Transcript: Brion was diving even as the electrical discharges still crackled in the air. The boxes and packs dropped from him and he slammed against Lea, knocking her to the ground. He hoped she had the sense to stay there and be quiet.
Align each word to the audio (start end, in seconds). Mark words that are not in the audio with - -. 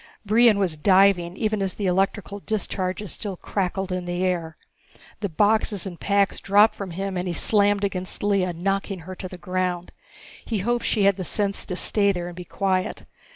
Brion 0.25 0.57
was 0.57 0.77
diving 0.77 1.37
even 1.37 1.61
as 1.61 1.75
the 1.75 1.85
electrical 1.85 2.39
discharges 2.39 3.11
still 3.11 3.37
crackled 3.37 3.91
in 3.91 4.05
the 4.05 4.25
air. 4.25 4.57
The 5.19 5.29
boxes 5.29 5.85
and 5.85 5.99
packs 5.99 6.39
dropped 6.39 6.73
from 6.73 6.89
him 6.89 7.17
and 7.17 7.27
he 7.27 7.35
slammed 7.35 7.83
against 7.83 8.23
Lea, 8.23 8.51
knocking 8.51 9.01
her 9.01 9.13
to 9.13 9.27
the 9.27 9.37
ground. 9.37 9.91
He 10.43 10.57
hoped 10.65 10.85
she 10.85 11.03
had 11.03 11.17
the 11.17 11.23
sense 11.23 11.67
to 11.67 11.75
stay 11.75 12.11
there 12.11 12.25
and 12.25 12.35
be 12.35 12.45
quiet. 12.45 13.05